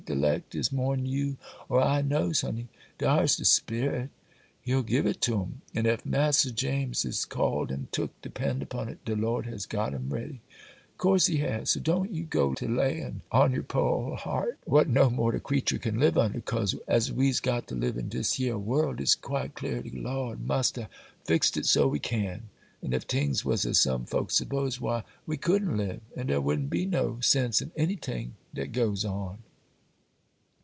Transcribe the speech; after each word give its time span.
De 0.07 0.15
'lect 0.15 0.55
is 0.55 0.71
more'n 0.71 1.05
you 1.05 1.37
or 1.69 1.79
I 1.79 2.01
knows, 2.01 2.41
honey! 2.41 2.67
Dar's 2.97 3.35
de 3.37 3.45
Spirit,—He'll 3.45 4.81
give 4.81 5.05
it 5.05 5.21
to 5.21 5.39
'em; 5.39 5.61
and 5.75 5.85
ef 5.85 6.03
Mass'r 6.03 6.49
James 6.55 7.05
is 7.05 7.23
called 7.23 7.71
an' 7.71 7.87
took, 7.91 8.19
depend 8.23 8.63
upon 8.63 8.89
it 8.89 9.05
de 9.05 9.15
Lord 9.15 9.45
has 9.45 9.67
got 9.67 9.93
him 9.93 10.09
ready,—course 10.09 11.27
He 11.27 11.37
has,—so 11.37 11.79
don't 11.81 12.11
ye 12.11 12.23
go 12.23 12.55
to 12.55 12.67
layin' 12.67 13.21
on 13.31 13.53
yer 13.53 13.61
poor 13.61 14.15
heart 14.17 14.57
what 14.65 14.89
no 14.89 15.07
mortal 15.11 15.39
creetur 15.39 15.77
can 15.77 15.99
live 15.99 16.17
under; 16.17 16.41
'cause, 16.41 16.73
as 16.87 17.11
we's 17.11 17.39
got 17.39 17.67
to 17.67 17.75
live 17.75 17.95
in 17.95 18.09
dis 18.09 18.39
yer 18.39 18.57
world, 18.57 18.99
it's 18.99 19.15
quite 19.15 19.53
clar 19.53 19.81
de 19.81 19.91
Lord 19.91 20.41
must 20.41 20.77
ha' 20.77 20.89
fixed 21.25 21.57
it 21.57 21.67
so 21.67 21.87
we 21.87 21.99
can; 21.99 22.49
and 22.81 22.95
ef 22.95 23.05
tings 23.05 23.45
was 23.45 23.67
as 23.67 23.79
some 23.79 24.05
folks 24.05 24.33
suppose, 24.35 24.81
why, 24.81 25.03
we 25.27 25.37
couldn't 25.37 25.77
live, 25.77 26.01
and 26.17 26.27
dar 26.29 26.41
wouldn't 26.41 26.71
be 26.71 26.85
no 26.87 27.19
sense 27.19 27.61
in 27.61 27.69
anyting 27.77 28.31
dat 28.55 28.71
goes 28.71 29.05
on. 29.05 29.37